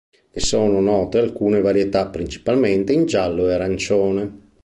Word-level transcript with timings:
Ne 0.33 0.41
sono 0.41 0.79
note 0.79 1.19
alcune 1.19 1.61
varietà 1.61 2.07
principalmente 2.09 2.91
in 2.91 3.05
giallo 3.05 3.47
e 3.49 3.53
arancione. 3.53 4.39